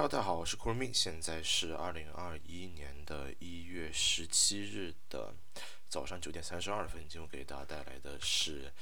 [0.00, 5.34] Hello，大家好，我是 k u r m i 现在是二零二一年的一月十七日的
[5.90, 8.72] 早上九点三十二分，今天我给大家带来的是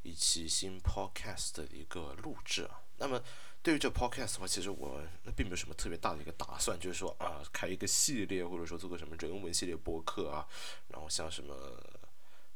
[0.00, 2.80] 一期新 Podcast 的一个录制啊。
[2.96, 3.22] 那么
[3.62, 10.48] 对于这 Podcast 的话，其实我那并没有什么特别大的一个打算，就是说啊，开一个系列，或者说做个什么人文系列播客啊，
[10.88, 11.54] 然后像什么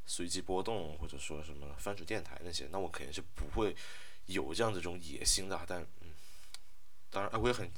[0.07, 3.75] 随机波动，或者说什么番薯电台那些，那我肯定是不会
[4.25, 5.63] 有这样这种野心的。
[5.67, 6.15] 但嗯，
[7.11, 7.71] 当然，我也很。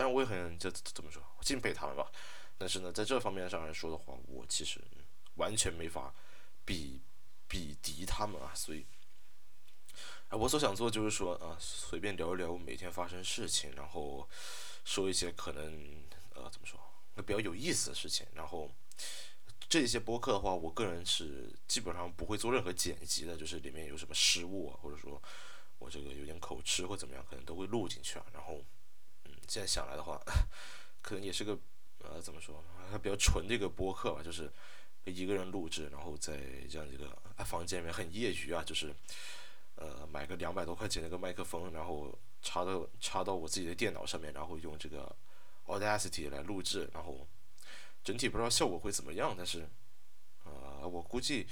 [0.00, 2.10] 当然我也很这怎么说敬佩他们吧，
[2.56, 4.80] 但是呢，在这方面上来说的话，我其实
[5.34, 6.14] 完全没法
[6.64, 7.02] 比
[7.46, 8.86] 比敌他们啊，所以，
[10.30, 14.26] 啊，我所想做就是说啊，随便聊一聊每天发生事情，然后
[14.86, 16.02] 说一些可能
[16.34, 16.80] 呃怎么说
[17.14, 18.70] 那比较有意思的事情，然后
[19.68, 25.22] 这些播客的话，我个人是基本上不会做任何剪辑的，就是里面有什么失误啊，或者说
[25.78, 28.64] 我这个有点口吃或怎么样，可能都会录进去啊，然后。
[29.50, 30.16] 现在想来的话，
[31.02, 31.58] 可能也是个
[32.04, 34.48] 呃，怎么说，还比较纯的一个播客吧，就是
[35.06, 36.38] 一个人录制，然后在
[36.70, 38.94] 这样一个房间里面很业余啊，就是
[39.74, 45.16] 呃买个两百多块钱的一个麦克风，然后插到插到我自己的电脑上面，然后用这个
[45.66, 47.26] Audacity 来录制，然后
[48.04, 49.68] 整体不知道效果会怎么样，但是
[50.44, 51.48] 呃我估计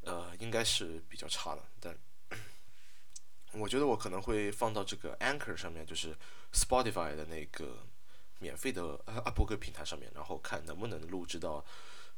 [0.00, 1.94] 呃应该是比较差的，但。
[3.58, 6.16] 我觉得我可能会放到这个 Anchor 上面，就是
[6.52, 7.86] Spotify 的那个
[8.38, 11.64] 免费的啊播客平台上面，然后看能不能录制到，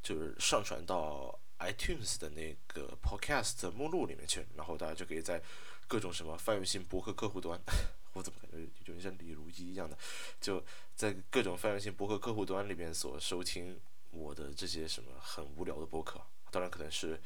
[0.02, 5.42] 就是上传到 iTunes 的那个 Podcast 目录里面去，然后大家就可以在
[5.86, 7.60] 各种什么泛用性博客客户端，
[8.14, 9.96] 我怎么感觉有点像李如一一样的，
[10.40, 13.78] 就在各种泛用性博客客户端里面所收听
[14.10, 17.20] 我的这些什么很无聊的博客，当然可能是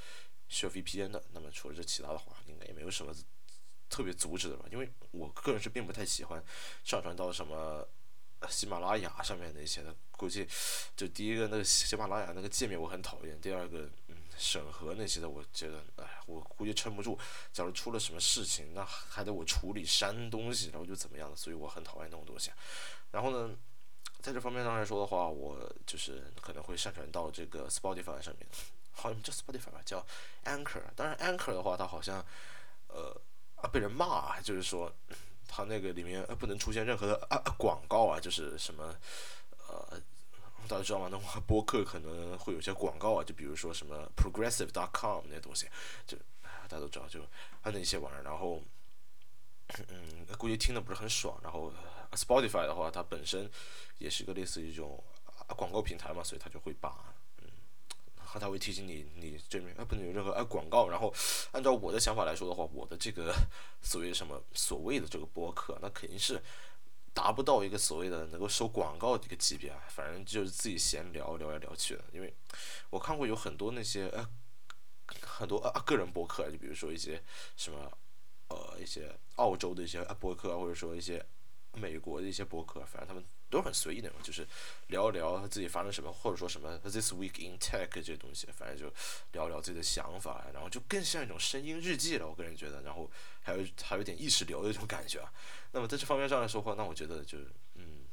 [0.48, 1.22] 需要 VPN 的。
[1.32, 3.14] 那么除了这其他的话，应该也没有什么。
[3.92, 6.42] 特别阻止的吧，因为我个人是并不太喜欢
[6.82, 7.86] 上传到什么
[8.48, 9.94] 喜马拉雅上面那些的。
[10.16, 10.48] 估计
[10.96, 17.18] 就第一个那个喜马拉雅那个界面我很讨厌，第二个嗯审核那些的，我觉得哎，我估计撑不住。
[17.52, 22.50] 假如出了什么事情，那还得我处理删东西，然后就怎么样的，所以我很讨厌那种东西。
[23.10, 23.54] 然后呢，
[24.20, 28.46] 在这方面上来说的话，我就是可能会上传到这个 Spotify 上面，
[28.92, 30.06] 好像叫 Spotify 吧，叫
[30.44, 30.82] Anchor。
[30.94, 32.24] 当然 Anchor 的话，它好像
[32.88, 33.20] 呃。
[33.62, 34.92] 啊，被人骂，就是说，
[35.46, 38.94] 他那个里面不能出现任何的啊广告啊，就是什么，
[39.68, 40.00] 呃，
[40.68, 41.08] 大家知道吗？
[41.10, 44.72] 那种播客可能会有些广告啊，就比如说什么 progressive.
[44.72, 45.68] dot com 那些东西，
[46.06, 46.16] 就
[46.68, 47.20] 大家都知道，就
[47.62, 48.60] 按那些玩意儿，然后，
[49.88, 51.38] 嗯，估计听的不是很爽。
[51.42, 51.72] 然后
[52.12, 53.48] Spotify 的话，它本身
[53.98, 55.02] 也是一个类似于一种
[55.56, 56.92] 广告平台嘛，所以它就会把。
[58.38, 60.88] 他会提醒你，你这边啊不能有任何啊广告。
[60.88, 61.12] 然后，
[61.52, 63.34] 按照我的想法来说的话，我的这个
[63.80, 66.42] 所谓什么所谓的这个播客，那肯定是
[67.12, 69.82] 达不到一个所谓的能够收广告的一个级别啊。
[69.88, 72.04] 反正就是自己闲聊聊来聊去的。
[72.12, 72.34] 因为
[72.90, 74.26] 我看过有很多那些呃
[75.20, 77.22] 很多啊个人播客，就比如说一些
[77.56, 77.90] 什么
[78.48, 81.24] 呃一些澳洲的一些啊播客，或者说一些
[81.74, 83.24] 美国的一些博客，反正他们。
[83.52, 84.48] 都很随意的嘛，就是
[84.86, 88.90] 聊一聊自己发生什么，或者说什么 this week in tech 这些东西，反正就
[89.32, 92.26] 聊聊自己的想法，然后就更像一种声音日记了。
[92.26, 93.10] 我个人觉得，然后
[93.42, 95.30] 还有还有点意识流的一种感觉啊。
[95.72, 98.06] 那么在这方面上来说话，那我觉得就是嗯，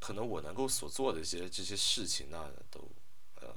[0.00, 2.90] 可能我能够所做的一些这些事情呢，都
[3.42, 3.54] 呃，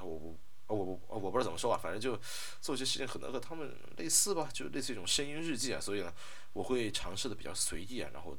[0.00, 0.38] 我我
[0.76, 2.18] 我我我不知道怎么说啊，反正就
[2.60, 5.80] 做一些事情可能和他们类似吧，就类似一种声音日记啊。
[5.80, 6.14] 所以呢，
[6.52, 8.36] 我会尝试的比较随意啊，然后。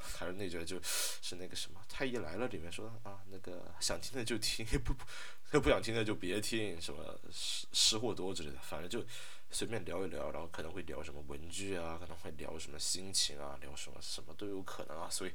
[0.00, 9.06] 还是那句，就是那个什么《太医来了》里面说啊，那个想听的就听，不不不想听的就别听，什么失失货多之类的，反正就
[9.50, 15.32] 随便聊一聊，然后可能会聊什么文具啊，可能会聊什么心情啊，聊什么什么都有可能啊，所以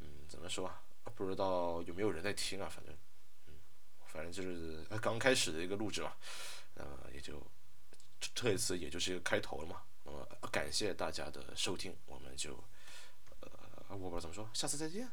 [0.00, 0.82] 嗯，怎么说啊？
[1.14, 2.68] 不知道有没有人在听啊？
[2.68, 2.94] 反正，
[4.12, 6.12] 反正就是刚开始的一个录制嘛，
[6.74, 6.84] 呃，
[7.14, 7.40] 也就
[8.34, 9.82] 这一次也就是一个开头了嘛。
[10.04, 12.62] 那么感谢大家的收听，我们就。
[13.40, 15.10] 呃我不知道怎么说，下次再见。